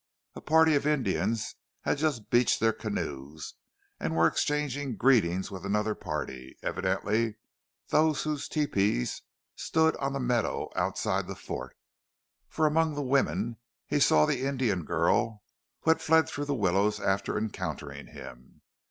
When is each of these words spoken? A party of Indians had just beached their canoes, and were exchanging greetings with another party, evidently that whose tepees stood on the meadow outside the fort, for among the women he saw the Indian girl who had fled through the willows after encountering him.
A 0.33 0.41
party 0.41 0.73
of 0.73 0.87
Indians 0.87 1.57
had 1.81 1.99
just 1.99 2.31
beached 2.31 2.59
their 2.59 2.73
canoes, 2.73 3.53
and 3.99 4.15
were 4.15 4.25
exchanging 4.25 4.95
greetings 4.95 5.51
with 5.51 5.63
another 5.63 5.93
party, 5.93 6.57
evidently 6.63 7.35
that 7.89 8.13
whose 8.23 8.49
tepees 8.49 9.21
stood 9.55 9.95
on 9.97 10.13
the 10.13 10.19
meadow 10.19 10.71
outside 10.75 11.27
the 11.27 11.35
fort, 11.35 11.77
for 12.49 12.65
among 12.65 12.95
the 12.95 13.03
women 13.03 13.57
he 13.85 13.99
saw 13.99 14.25
the 14.25 14.41
Indian 14.41 14.85
girl 14.85 15.43
who 15.81 15.91
had 15.91 16.01
fled 16.01 16.27
through 16.27 16.45
the 16.45 16.55
willows 16.55 16.99
after 16.99 17.37
encountering 17.37 18.07
him. 18.07 18.63